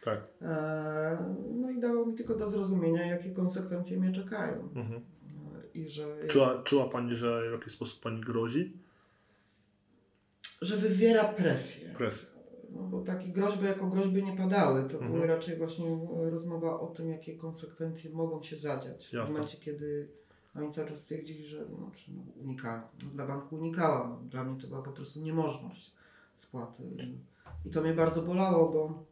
Tak. 0.04 0.21
E, 0.42 1.35
No 1.54 1.71
i 1.71 1.80
dało 1.80 2.06
mi 2.06 2.14
tylko 2.14 2.35
do 2.35 2.49
zrozumienia, 2.49 3.06
jakie 3.06 3.30
konsekwencje 3.30 4.00
mnie 4.00 4.12
czekają. 4.12 4.68
Mhm. 4.76 5.00
E, 5.75 5.78
I 5.78 5.88
że, 5.88 6.04
Czuła, 6.28 6.62
czuła 6.64 6.88
pani, 6.88 7.16
że 7.16 7.49
w 7.49 7.52
jakiś 7.52 7.73
sposób 7.73 8.02
pani 8.02 8.21
grozi? 8.21 8.76
że 10.62 10.76
wywiera 10.76 11.25
presję. 11.25 11.88
Presję. 11.97 12.28
No 12.76 12.83
bo 12.83 13.02
takie 13.02 13.29
groźby 13.29 13.64
jako 13.64 13.87
groźby 13.87 14.23
nie 14.25 14.37
padały. 14.37 14.83
To 14.83 14.93
Mhm. 14.95 15.12
były 15.12 15.26
raczej 15.26 15.57
właśnie 15.57 15.87
e, 16.26 16.31
rozmowa 16.31 16.81
o 16.81 16.87
tym, 16.87 17.09
jakie 17.11 17.37
konsekwencje 17.37 18.11
mogą 18.11 18.43
się 18.43 18.57
zadziać. 18.57 19.12
Jasne. 19.12 19.26
W 19.26 19.37
momencie, 19.37 19.59
kiedy 19.59 20.09
oni 20.57 20.73
cały 20.73 20.88
czas 20.88 20.99
stwierdzili, 21.00 21.47
że 21.47 21.64
no, 21.81 21.91
czy 21.95 22.12
no, 22.12 22.23
unika, 22.43 22.88
no, 23.05 23.11
dla 23.11 23.26
banku 23.26 23.57
unikałam. 23.57 24.29
Dla 24.29 24.45
mnie 24.45 24.61
to 24.61 24.67
była 24.69 24.83
po 24.83 24.93
prostu 24.93 25.21
niemożność 25.21 25.93
spłaty. 26.37 26.83
I, 26.85 27.19
i 27.69 27.71
to 27.71 27.83
mnie 27.83 27.93
bardzo 27.95 28.23
bolało, 28.23 28.73
bo 28.73 29.05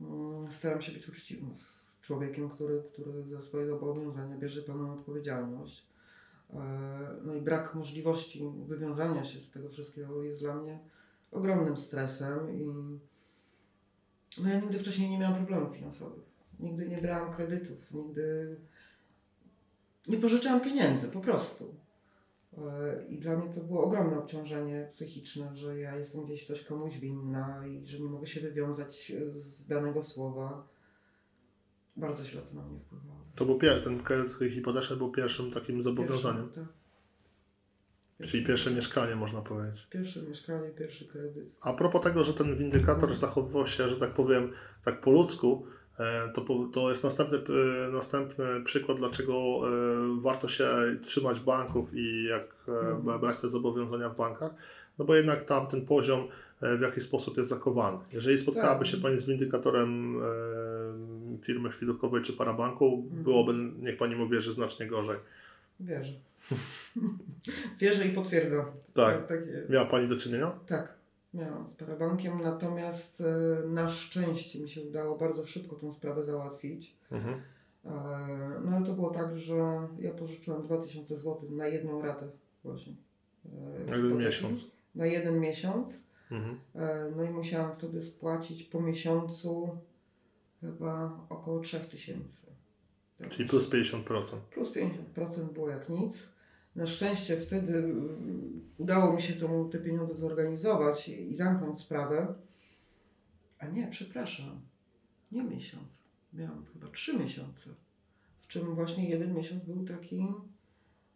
mm, 0.00 0.52
starałem 0.52 0.82
się 0.82 0.92
być 0.92 1.08
uczciwym 1.08 1.56
z 1.56 1.84
człowiekiem, 2.02 2.50
który, 2.50 2.82
który 2.92 3.22
za 3.22 3.40
swoje 3.42 3.66
zobowiązania 3.66 4.36
bierze 4.38 4.62
pełną 4.62 4.92
odpowiedzialność. 4.94 5.86
E, 6.54 6.58
No 7.24 7.34
i 7.34 7.40
brak 7.40 7.74
możliwości 7.74 8.42
wywiązania 8.66 9.24
się 9.24 9.40
z 9.40 9.52
tego 9.52 9.68
wszystkiego 9.68 10.22
jest 10.22 10.40
dla 10.40 10.54
mnie 10.54 10.78
ogromnym 11.32 11.76
stresem 11.76 12.58
i 12.58 12.64
no 14.42 14.48
ja 14.48 14.60
nigdy 14.60 14.78
wcześniej 14.78 15.10
nie 15.10 15.18
miałam 15.18 15.36
problemów 15.46 15.76
finansowych. 15.76 16.24
Nigdy 16.60 16.88
nie 16.88 16.98
brałam 16.98 17.32
kredytów, 17.32 17.94
nigdy 17.94 18.56
nie 20.08 20.16
pożyczałam 20.18 20.60
pieniędzy, 20.60 21.08
po 21.08 21.20
prostu. 21.20 21.74
E, 22.58 23.04
I 23.08 23.18
dla 23.18 23.36
mnie 23.36 23.54
to 23.54 23.60
było 23.60 23.84
ogromne 23.84 24.18
obciążenie 24.18 24.88
psychiczne, 24.92 25.54
że 25.54 25.78
ja 25.78 25.96
jestem 25.96 26.24
gdzieś 26.24 26.46
coś 26.46 26.64
komuś 26.64 26.98
winna 26.98 27.66
i 27.66 27.86
że 27.86 28.00
nie 28.00 28.08
mogę 28.08 28.26
się 28.26 28.40
wywiązać 28.40 29.10
e, 29.10 29.34
z 29.34 29.66
danego 29.66 30.02
słowa. 30.02 30.68
bardzo 31.96 32.24
źle 32.24 32.42
to 32.42 32.54
na 32.54 32.62
mnie 32.66 32.80
wpływało. 32.80 33.18
To 33.34 33.46
był 33.46 33.58
pier- 33.58 33.84
ten 33.84 34.02
kredyt 34.02 34.38
hipoteczny 34.54 34.96
był 34.96 35.12
pierwszym 35.12 35.52
takim 35.52 35.82
zobowiązaniem. 35.82 36.44
Pierwszy, 36.44 36.60
tak. 36.60 36.77
Czyli 38.22 38.46
pierwsze 38.46 38.70
mieszkanie 38.70 39.16
można 39.16 39.40
powiedzieć. 39.40 39.86
Pierwsze 39.90 40.20
mieszkanie, 40.22 40.68
pierwszy 40.78 41.08
kredyt. 41.08 41.44
A 41.62 41.72
propos 41.72 42.02
tego, 42.02 42.24
że 42.24 42.34
ten 42.34 42.56
windykator 42.56 43.16
zachowywał 43.16 43.66
się, 43.66 43.88
że 43.88 43.96
tak 43.96 44.10
powiem, 44.10 44.52
tak 44.84 45.00
po 45.00 45.10
ludzku, 45.10 45.66
e, 45.98 46.28
to, 46.34 46.44
to 46.72 46.88
jest 46.90 47.04
następny, 47.04 47.38
e, 47.38 47.92
następny 47.92 48.44
przykład, 48.64 48.98
dlaczego 48.98 49.32
e, 49.32 50.20
warto 50.20 50.48
się 50.48 50.68
trzymać 51.02 51.40
banków 51.40 51.88
i 51.94 52.24
jak 52.24 52.58
Mhm. 52.68 53.20
brać 53.20 53.40
te 53.40 53.48
zobowiązania 53.48 54.08
w 54.08 54.16
bankach, 54.16 54.52
no 54.98 55.04
bo 55.04 55.14
jednak 55.14 55.44
tam 55.44 55.66
ten 55.66 55.86
poziom 55.86 56.28
w 56.78 56.80
jakiś 56.80 57.04
sposób 57.04 57.36
jest 57.36 57.50
zachowany. 57.50 57.98
Jeżeli 58.12 58.38
spotkałaby 58.38 58.84
Tak. 58.84 58.86
się 58.94 58.96
Pani 58.96 59.18
z 59.18 59.24
windykatorem 59.26 60.16
firmy 61.42 61.70
chwilówkowej 61.70 62.22
czy 62.22 62.32
parabanku, 62.32 63.02
Mhm. 63.04 63.22
byłoby, 63.22 63.52
niech 63.82 63.96
Pani 63.96 64.16
mu 64.16 64.28
wierzy, 64.28 64.52
znacznie 64.52 64.86
gorzej. 64.86 65.16
Wierzę. 65.80 66.12
Wierzę 67.80 68.06
i 68.06 68.12
potwierdzam. 68.12 68.64
Tak. 68.94 69.26
tak 69.26 69.46
jest. 69.46 69.70
Miała 69.70 69.86
Pani 69.86 70.08
do 70.08 70.16
czynienia? 70.16 70.58
Tak, 70.66 70.94
miałam 71.34 71.68
z 71.68 71.74
parabankiem, 71.74 72.40
natomiast 72.42 73.20
e, 73.20 73.66
na 73.68 73.90
szczęście 73.90 74.60
mi 74.60 74.68
się 74.68 74.82
udało 74.82 75.18
bardzo 75.18 75.46
szybko 75.46 75.76
tą 75.76 75.92
sprawę 75.92 76.24
załatwić. 76.24 76.96
Mhm. 77.12 77.34
E, 77.84 77.90
No 78.64 78.76
ale 78.76 78.86
to 78.86 78.92
było 78.92 79.10
tak, 79.10 79.38
że 79.38 79.56
ja 80.00 80.10
pożyczyłem 80.10 80.62
2000 80.62 81.16
zł 81.16 81.50
na 81.50 81.66
jedną 81.66 82.02
ratę 82.02 82.28
właśnie. 82.64 82.92
e, 83.46 83.90
Na 83.90 83.96
jeden 83.96 84.18
miesiąc. 84.18 84.58
Na 84.94 85.06
jeden 85.06 85.40
miesiąc. 85.40 86.04
Mhm. 86.30 86.58
No 87.16 87.22
i 87.24 87.30
musiałam 87.30 87.74
wtedy 87.74 88.02
spłacić 88.02 88.62
po 88.64 88.80
miesiącu 88.80 89.78
chyba 90.60 91.20
około 91.28 91.60
3000. 91.60 92.46
Czyli 93.30 93.48
plus 93.48 93.70
50%. 93.70 94.02
Plus 94.50 94.72
50% 94.72 95.52
było 95.52 95.68
jak 95.68 95.88
nic. 95.88 96.28
Na 96.76 96.86
szczęście 96.86 97.36
wtedy 97.36 97.78
mm, 97.78 98.60
udało 98.78 99.12
mi 99.12 99.22
się 99.22 99.34
tą, 99.34 99.70
te 99.70 99.78
pieniądze 99.78 100.14
zorganizować 100.14 101.08
i, 101.08 101.30
i 101.30 101.34
zamknąć 101.34 101.78
sprawę. 101.78 102.34
A 103.58 103.66
nie, 103.66 103.88
przepraszam, 103.88 104.60
nie 105.32 105.42
miesiąc. 105.42 106.02
Miałam 106.32 106.64
chyba 106.72 106.88
trzy 106.88 107.18
miesiące. 107.18 107.70
W 108.42 108.46
czym 108.46 108.74
właśnie 108.74 109.08
jeden 109.08 109.34
miesiąc 109.34 109.64
był 109.64 109.84
taki, 109.84 110.26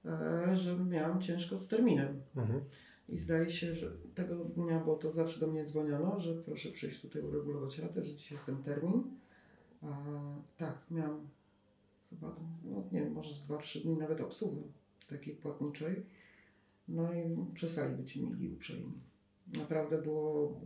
e, 0.05 0.57
że 0.57 0.77
miałam 0.77 1.23
ciężko 1.23 1.59
z 1.59 1.69
terminem. 1.69 2.23
Mhm. 2.37 2.61
I 3.09 3.19
zdaje 3.19 3.51
się, 3.51 3.75
że 3.75 3.93
tego 4.15 4.45
dnia, 4.45 4.81
bo 4.81 4.97
to 4.97 5.13
zawsze 5.13 5.41
do 5.41 5.47
mnie 5.47 5.65
dzwoniono, 5.65 6.21
że 6.21 6.35
proszę 6.35 6.69
przyjść 6.69 7.01
tutaj 7.01 7.23
uregulować 7.23 7.79
ratę, 7.79 8.05
że 8.05 8.15
dzisiaj 8.15 8.37
jest 8.37 8.47
ten 8.47 8.63
termin. 8.63 9.03
A, 9.83 9.89
tak, 10.57 10.79
miałam 10.91 11.29
chyba, 12.15 12.37
no 12.65 12.85
nie 12.93 13.01
wiem, 13.01 13.13
może 13.13 13.35
z 13.35 13.47
2-3 13.49 13.83
dni 13.83 13.97
nawet 13.97 14.21
obsługi 14.21 14.63
takiej 15.09 15.35
płatniczej. 15.35 16.07
No 16.89 17.13
i 17.13 17.55
przestali 17.55 17.97
być 17.97 18.17
mili 18.17 18.49
uprzejmi. 18.53 18.93
Naprawdę 19.59 20.03
było 20.03 20.61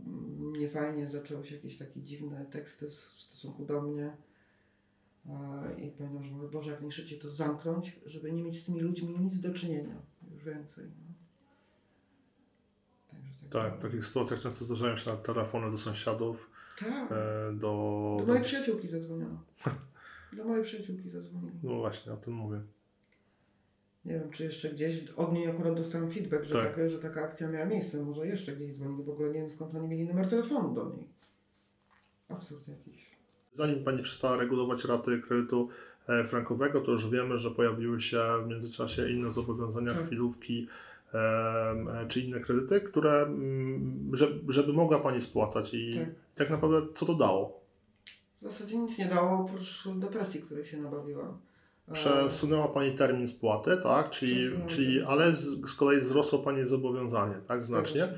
niefajnie, 0.59 1.07
zaczęły 1.07 1.45
się 1.45 1.55
jakieś 1.55 1.77
takie 1.77 2.01
dziwne 2.01 2.45
teksty 2.45 2.89
w 2.89 2.95
stosunku 2.95 3.65
do 3.65 3.81
mnie. 3.81 4.17
I 5.77 5.91
powiedział, 5.91 6.23
że 6.23 6.31
mówię, 6.31 6.47
Boże, 6.47 6.71
jak 6.71 6.81
najszybciej 6.81 7.19
to 7.19 7.29
zamknąć, 7.29 7.99
żeby 8.05 8.31
nie 8.31 8.43
mieć 8.43 8.61
z 8.61 8.65
tymi 8.65 8.79
ludźmi 8.79 9.19
nic 9.19 9.41
do 9.41 9.53
czynienia. 9.53 10.01
Już 10.33 10.43
więcej. 10.43 10.85
No. 10.85 11.13
Także 13.11 13.33
Tak, 13.49 13.79
w 13.79 13.81
takich 13.81 14.05
sytuacjach 14.05 14.39
często 14.39 14.65
zdarzają 14.65 14.97
się 14.97 15.17
telefony 15.17 15.71
do 15.71 15.77
sąsiadów, 15.77 16.49
Tak. 16.79 17.11
e, 17.11 17.53
do... 17.53 18.15
Do 18.19 18.25
mojej 18.27 18.43
przyjaciółki 18.43 18.87
zadzwoniono. 18.87 19.43
Do 20.33 20.45
mojej 20.45 20.63
przyjaciółki 20.63 21.09
zadzwonili. 21.09 21.53
No 21.63 21.75
właśnie, 21.75 22.13
o 22.13 22.17
tym 22.17 22.33
mówię. 22.33 22.61
Nie 24.05 24.13
wiem, 24.13 24.29
czy 24.31 24.43
jeszcze 24.43 24.69
gdzieś 24.69 25.09
od 25.17 25.33
niej 25.33 25.47
akurat 25.47 25.75
dostałem 25.75 26.11
feedback, 26.11 26.43
że, 26.45 26.53
Tak. 26.55 26.63
taka, 26.69 26.89
że 26.89 26.99
taka 26.99 27.21
akcja 27.21 27.47
miała 27.51 27.65
miejsce. 27.65 28.03
Może 28.03 28.27
jeszcze 28.27 28.51
gdzieś 28.51 28.73
dzwonili, 28.73 29.03
w 29.03 29.09
ogóle 29.09 29.27
nie 29.27 29.39
wiem 29.39 29.49
skąd 29.49 29.75
oni 29.75 29.87
mieli 29.87 30.03
numer 30.05 30.27
telefonu 30.29 30.73
do 30.75 30.89
niej. 30.89 31.07
Absurd 32.29 32.67
jakiś. 32.67 33.11
Zanim 33.55 33.83
Pani 33.83 34.03
przestała 34.03 34.37
regulować 34.37 34.85
raty 34.85 35.21
kredytu 35.27 35.69
e, 36.07 36.23
frankowego, 36.23 36.81
to 36.81 36.91
już 36.91 37.09
wiemy, 37.09 37.37
że 37.39 37.51
pojawiły 37.51 38.01
się 38.01 38.19
w 38.45 38.47
międzyczasie 38.47 39.09
inne 39.09 39.31
zobowiązania, 39.31 39.93
Tak. 39.93 40.05
chwilówki 40.05 40.67
e, 41.13 42.05
czy 42.07 42.21
inne 42.21 42.39
kredyty, 42.39 42.81
które, 42.81 43.21
mm, 43.21 44.11
żeby, 44.13 44.53
żeby 44.53 44.73
mogła 44.73 44.99
Pani 44.99 45.21
spłacać 45.21 45.73
i 45.73 45.95
Tak. 45.99 46.09
tak 46.35 46.49
naprawdę 46.49 46.93
co 46.93 47.05
to 47.05 47.13
dało? 47.15 47.61
W 48.41 48.43
zasadzie 48.43 48.77
nic 48.77 48.97
nie 48.97 49.05
dało 49.05 49.39
oprócz 49.39 49.87
depresji, 49.87 50.41
której 50.41 50.65
się 50.65 50.77
nabawiłam. 50.77 51.37
E, 51.87 51.93
Przesunęła 51.93 52.67
Pani 52.67 52.91
termin 52.91 53.27
spłaty, 53.27 53.77
tak? 53.83 54.09
Czyli, 54.09 54.49
czyli, 54.67 55.03
ale 55.03 55.35
z, 55.35 55.69
z 55.69 55.73
kolei 55.73 56.01
wzrosło 56.01 56.39
Pani 56.39 56.65
zobowiązanie, 56.65 57.35
tak? 57.47 57.63
Znacznie. 57.63 58.01
się. 58.01 58.13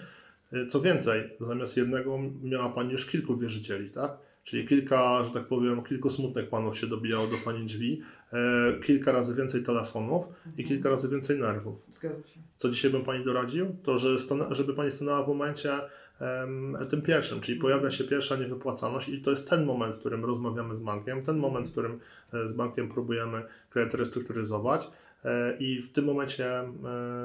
Co 0.70 0.82
więcej, 0.82 1.30
zamiast 1.42 1.78
jednego 1.78 2.20
miała 2.44 2.70
Pani 2.70 2.92
już 2.92 3.06
kilku 3.06 3.38
wierzycieli, 3.38 3.90
tak? 3.90 4.18
Czyli 4.44 4.68
kilka, 4.68 5.24
że 5.24 5.32
tak 5.32 5.46
powiem, 5.48 5.84
kilku 5.84 6.10
smutnych 6.10 6.50
panów 6.50 6.78
się 6.78 6.88
dobijało 6.88 7.28
do 7.28 7.38
Pani 7.46 7.66
drzwi, 7.66 8.02
e, 8.34 8.38
kilka 8.86 9.12
razy 9.12 9.36
więcej 9.36 9.64
telefonów 9.64 10.26
i 10.58 10.66
kilka 10.66 10.90
razy 10.90 11.10
więcej 11.10 11.40
nerwów. 11.40 11.80
Zgadza 11.92 12.28
się. 12.28 12.40
Co 12.58 12.70
dzisiaj 12.70 12.92
bym 12.92 13.04
Pani 13.04 13.26
doradził? 13.26 13.76
To, 13.84 13.98
że 13.98 14.20
stanę, 14.20 14.46
żeby 14.52 14.74
Pani 14.74 14.92
stanęła 14.92 15.24
w 15.24 15.28
momencie 15.28 15.72
tym 16.90 17.02
pierwszym, 17.02 17.42
czyli 17.42 17.60
pojawia 17.60 17.92
się 17.92 18.04
pierwsza 18.04 18.36
niewypłacalność 18.36 19.10
i 19.10 19.22
to 19.22 19.32
jest 19.32 19.50
ten 19.50 19.66
moment, 19.66 19.96
w 19.96 20.00
którym 20.00 20.26
rozmawiamy 20.26 20.76
z 20.76 20.80
bankiem, 20.80 21.26
ten 21.26 21.38
moment, 21.38 21.68
w 21.68 21.72
którym 21.72 22.00
e, 22.34 22.48
z 22.48 22.54
bankiem 22.54 22.90
próbujemy 22.90 23.44
kredyt 23.70 23.94
restrukturyzować 23.94 24.90
e, 25.26 25.58
i 25.58 25.82
w 25.82 25.92
tym 25.92 26.06
momencie 26.06 26.60
e, 26.60 26.68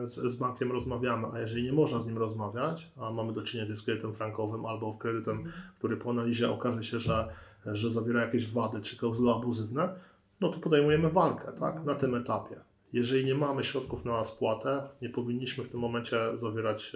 z, 0.05 0.37
bankiem 0.37 0.73
rozmawiamy, 0.73 1.27
a 1.33 1.41
jeżeli 1.41 1.63
nie 1.63 1.73
można 1.73 2.03
z 2.03 2.07
nim 2.07 2.19
rozmawiać, 2.19 2.91
a 2.97 3.11
mamy 3.11 3.33
do 3.33 3.43
czynienia 3.43 3.77
z 3.77 3.83
kredytem 3.83 4.15
frankowym 4.15 4.67
albo 4.67 4.95
kredytem, 4.95 5.53
który 5.79 5.97
po 5.97 6.11
analizie 6.11 6.51
okaże 6.51 6.85
się, 6.85 6.99
że, 6.99 7.29
że 7.67 7.91
zawiera 7.91 8.21
jakieś 8.21 8.51
wady 8.51 8.81
czy 8.81 8.97
klauzule 8.97 9.33
abuzywne, 9.33 9.89
no 10.41 10.49
to 10.49 10.59
podejmujemy 10.59 11.11
walkę 11.11 11.53
tak, 11.61 11.85
na 11.85 11.95
tym 11.95 12.15
etapie. 12.15 12.57
Jeżeli 12.93 13.25
nie 13.25 13.35
mamy 13.35 13.65
środków 13.65 14.05
na 14.05 14.25
spłatę, 14.25 14.89
nie 15.03 15.09
powinniśmy 15.09 15.65
w 15.65 15.69
tym 15.69 15.81
momencie 15.81 16.19
zawierać 16.35 16.93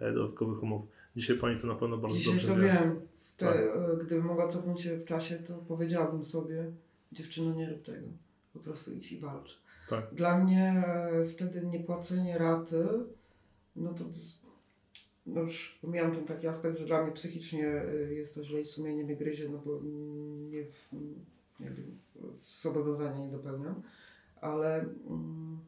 dodatkowych 0.00 0.62
umów. 0.62 0.82
Dzisiaj 1.16 1.36
Pani 1.36 1.60
to 1.60 1.66
na 1.66 1.74
pewno 1.74 1.96
bardzo 1.98 2.16
Dzisiaj 2.16 2.32
dobrze 2.32 2.48
to 2.48 2.56
wie. 2.56 2.62
wiem. 2.62 3.00
Te, 3.36 3.46
Tak. 3.46 3.58
Gdybym 4.06 4.24
mogła 4.24 4.48
cofnąć 4.48 4.80
się 4.80 4.96
w 4.96 5.04
czasie, 5.04 5.38
to 5.38 5.54
powiedziałabym 5.68 6.24
sobie, 6.24 6.72
dziewczyno 7.12 7.54
nie 7.54 7.70
rób 7.70 7.82
tego. 7.82 8.06
Po 8.52 8.58
prostu 8.58 8.92
idź 8.92 9.12
i 9.12 9.18
walcz. 9.18 9.60
Tak. 9.88 10.14
Dla 10.14 10.38
mnie 10.38 10.84
e, 10.86 11.24
wtedy 11.24 11.66
niepłacenie 11.66 12.38
raty, 12.38 12.84
no 13.76 13.94
to 13.94 14.04
no 15.26 15.40
już 15.40 15.78
pomijam 15.82 16.12
ten 16.12 16.24
taki 16.24 16.46
aspekt, 16.46 16.78
że 16.78 16.84
dla 16.86 17.02
mnie 17.02 17.12
psychicznie 17.12 17.66
e, 17.66 18.14
jest 18.14 18.34
to 18.34 18.44
źle 18.44 18.60
i 18.60 18.64
sumienie 18.64 19.04
mnie 19.04 19.16
gryzie, 19.16 19.48
no 19.48 19.58
bo 19.58 19.80
nie, 20.50 20.64
w, 20.64 20.90
jakby 21.60 21.82
zobowiązania 22.62 23.18
nie 23.18 23.32
dopełniam, 23.32 23.82
ale 24.40 24.80
mm, 25.08 25.58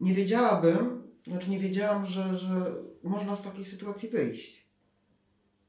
nie 0.00 0.14
wiedziałabym, 0.14 1.02
znaczy 1.26 1.50
nie 1.50 1.58
wiedziałam, 1.58 2.04
że, 2.04 2.36
że 2.36 2.74
można 3.02 3.36
z 3.36 3.42
takiej 3.42 3.64
sytuacji 3.64 4.08
wyjść. 4.08 4.66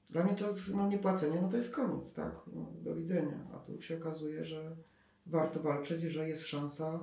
Dla 0.09 0.23
mnie 0.23 0.35
to 0.35 0.45
no, 0.75 0.87
niepłacenie, 0.87 1.41
no 1.41 1.49
to 1.49 1.57
jest 1.57 1.75
koniec, 1.75 2.13
tak, 2.13 2.31
no, 2.53 2.71
do 2.81 2.95
widzenia, 2.95 3.39
a 3.53 3.57
tu 3.57 3.81
się 3.81 3.97
okazuje, 3.97 4.45
że 4.45 4.75
warto 5.25 5.59
walczyć, 5.59 6.01
że 6.01 6.29
jest 6.29 6.47
szansa, 6.47 6.99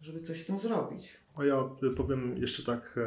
żeby 0.00 0.20
coś 0.20 0.42
z 0.42 0.46
tym 0.46 0.58
zrobić. 0.58 1.20
A 1.36 1.44
ja 1.44 1.64
powiem 1.96 2.36
jeszcze 2.36 2.62
tak, 2.62 2.98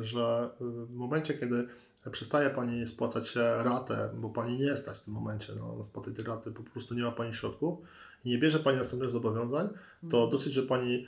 że 0.00 0.50
w 0.60 0.94
momencie, 0.94 1.34
kiedy 1.34 1.66
przestaje 2.12 2.50
Pani 2.50 2.86
spłacać 2.86 3.36
ratę, 3.62 4.10
bo 4.14 4.30
Pani 4.30 4.58
nie 4.58 4.76
stać 4.76 4.98
w 4.98 5.02
tym 5.02 5.14
momencie 5.14 5.52
no, 5.56 5.76
na 5.76 5.84
spłatę 5.84 6.12
tej 6.12 6.24
raty, 6.24 6.50
po 6.50 6.62
prostu 6.62 6.94
nie 6.94 7.02
ma 7.02 7.12
Pani 7.12 7.34
środków 7.34 7.78
i 8.24 8.30
nie 8.30 8.38
bierze 8.38 8.58
Pani 8.58 8.78
następnych 8.78 9.10
zobowiązań, 9.10 9.68
to 10.10 10.26
dosyć, 10.26 10.52
że 10.52 10.62
Pani 10.62 11.06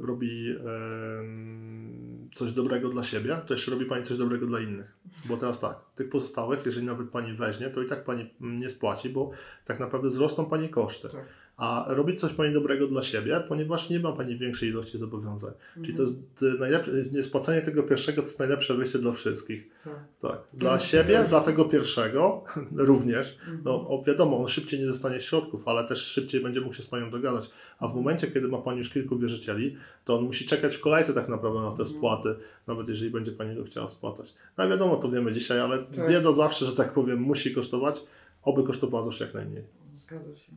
robi 0.00 0.56
em, 0.56 2.28
coś 2.34 2.52
dobrego 2.52 2.88
dla 2.88 3.04
siebie, 3.04 3.40
to 3.46 3.54
jeszcze 3.54 3.70
robi 3.70 3.86
Pani 3.86 4.04
coś 4.04 4.18
dobrego 4.18 4.46
dla 4.46 4.60
innych. 4.60 4.96
Bo 5.24 5.36
teraz 5.36 5.60
tak, 5.60 5.76
tych 5.94 6.10
pozostałych, 6.10 6.66
jeżeli 6.66 6.86
nawet 6.86 7.08
Pani 7.08 7.32
weźmie, 7.32 7.70
to 7.70 7.82
i 7.82 7.86
tak 7.86 8.04
Pani 8.04 8.30
nie 8.40 8.68
spłaci, 8.68 9.08
bo 9.08 9.30
tak 9.64 9.80
naprawdę 9.80 10.08
wzrosną 10.08 10.44
Pani 10.44 10.68
koszty. 10.68 11.08
Tak. 11.08 11.24
A 11.58 11.84
robi 11.88 12.16
coś 12.16 12.32
Pani 12.32 12.54
dobrego 12.54 12.86
dla 12.86 13.02
siebie, 13.02 13.42
ponieważ 13.48 13.90
nie 13.90 14.00
ma 14.00 14.12
Pani 14.12 14.36
większej 14.38 14.68
ilości 14.68 14.98
zobowiązań. 14.98 15.52
Czyli 15.74 15.94
to 15.94 16.02
jest 16.02 16.42
y, 16.42 16.58
najlepsze, 16.58 16.90
niespłacanie 17.12 17.62
tego 17.62 17.82
pierwszego 17.82 18.22
to 18.22 18.28
jest 18.28 18.38
najlepsze 18.38 18.74
wyjście 18.74 18.98
dla 18.98 19.12
wszystkich. 19.12 19.70
Tak. 19.84 19.94
Tak. 20.20 20.40
Dla 20.52 20.70
Tak. 20.78 20.80
siebie, 20.82 21.24
dla 21.28 21.40
tego 21.40 21.64
pierwszego 21.64 22.44
również. 22.76 23.36
Mhm. 23.40 23.60
No 23.64 23.70
o, 23.88 24.02
wiadomo, 24.06 24.38
on 24.38 24.48
szybciej 24.48 24.80
nie 24.80 24.86
dostanie 24.86 25.20
środków, 25.20 25.68
ale 25.68 25.88
też 25.88 25.98
szybciej 25.98 26.40
będzie 26.42 26.60
mógł 26.60 26.74
się 26.74 26.82
z 26.82 26.86
Panią 26.86 27.10
dogadać. 27.10 27.50
A 27.78 27.88
w 27.88 27.94
momencie, 27.94 28.26
kiedy 28.26 28.48
ma 28.48 28.58
Pani 28.58 28.78
już 28.78 28.90
kilku 28.90 29.18
wierzycieli, 29.18 29.76
to 30.04 30.18
on 30.18 30.24
musi 30.24 30.46
czekać 30.46 30.76
w 30.76 30.80
kolejce 30.80 31.14
tak 31.14 31.28
naprawdę 31.28 31.60
na 31.60 31.66
te 31.70 31.82
Mhm. 31.82 31.88
spłaty, 31.88 32.34
nawet 32.66 32.88
jeżeli 32.88 33.10
będzie 33.10 33.32
Pani 33.32 33.56
go 33.56 33.64
chciała 33.64 33.88
spłacać. 33.88 34.34
No 34.58 34.68
wiadomo, 34.68 34.96
to 34.96 35.10
wiemy 35.10 35.32
dzisiaj, 35.32 35.60
ale 35.60 35.78
Tak. 35.84 36.08
wiedza 36.08 36.32
zawsze, 36.32 36.66
że 36.66 36.72
tak 36.72 36.92
powiem, 36.92 37.18
musi 37.20 37.54
kosztować. 37.54 38.00
oby 38.42 38.62
kosztowała 38.64 39.04
zawsze 39.04 39.24
jak 39.24 39.34
najmniej. 39.34 39.64
Zgadza 39.98 40.36
się. 40.36 40.52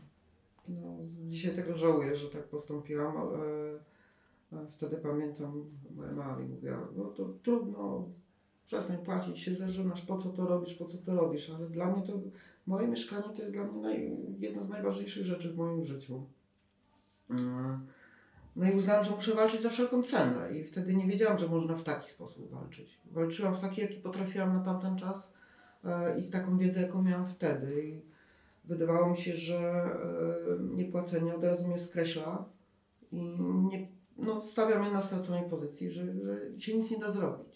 No, 0.67 0.97
dzisiaj 1.29 1.55
tego 1.55 1.77
żałuję, 1.77 2.15
że 2.15 2.29
tak 2.29 2.43
postąpiłam. 2.43 3.17
E, 3.17 3.21
e, 4.57 4.67
Wtedy 4.69 4.97
pamiętam, 4.97 5.65
moja 5.95 6.11
mama 6.11 6.35
mi 6.37 6.45
mówiła, 6.45 6.87
no 6.95 7.03
to 7.03 7.33
trudno, 7.43 8.09
przestań 8.65 8.97
płacić 8.97 9.39
się, 9.39 9.55
zażynasz, 9.55 10.05
po 10.05 10.17
co 10.17 10.29
to 10.29 10.47
robisz, 10.47 10.73
po 10.75 10.85
co 10.85 10.97
to 10.97 11.15
robisz, 11.15 11.49
ale 11.49 11.69
dla 11.69 11.91
mnie 11.91 12.07
to, 12.07 12.13
moje 12.67 12.87
mieszkanie 12.87 13.35
to 13.35 13.41
jest 13.41 13.55
dla 13.55 13.63
mnie 13.63 13.81
naj, 13.81 14.17
jedna 14.39 14.61
z 14.61 14.69
najważniejszych 14.69 15.25
rzeczy 15.25 15.49
w 15.49 15.57
moim 15.57 15.85
życiu. 15.85 16.25
Mm. 17.29 17.87
No 18.55 18.69
i 18.69 18.75
uznałam, 18.75 19.05
że 19.05 19.11
muszę 19.11 19.35
walczyć 19.35 19.61
za 19.61 19.69
wszelką 19.69 20.03
cenę 20.03 20.57
i 20.57 20.63
wtedy 20.63 20.95
nie 20.95 21.07
wiedziałam, 21.07 21.37
że 21.37 21.47
można 21.47 21.75
w 21.75 21.83
taki 21.83 22.09
sposób 22.09 22.51
walczyć. 22.51 23.01
Walczyłam 23.11 23.55
w 23.55 23.59
taki, 23.59 23.81
jaki 23.81 23.99
potrafiłam 23.99 24.53
na 24.53 24.59
tamten 24.59 24.97
czas 24.97 25.37
e, 25.85 26.19
i 26.19 26.21
z 26.21 26.31
taką 26.31 26.57
wiedzą, 26.57 26.81
jaką 26.81 27.03
miałam 27.03 27.27
wtedy. 27.27 27.87
I 27.87 28.01
wydawało 28.63 29.09
mi 29.09 29.17
się, 29.17 29.35
że 29.35 29.59
e, 29.59 30.63
niepłacenie 30.75 31.35
od 31.35 31.43
razu 31.43 31.67
mnie 31.67 31.77
skreśla 31.77 32.45
i 33.11 33.21
nie, 33.69 33.87
no, 34.17 34.41
stawia 34.41 34.79
mnie 34.79 34.91
na 34.91 35.01
straconej 35.01 35.49
pozycji, 35.49 35.91
że, 35.91 36.05
że 36.13 36.59
się 36.59 36.77
nic 36.77 36.91
nie 36.91 36.99
da 36.99 37.09
zrobić. 37.09 37.50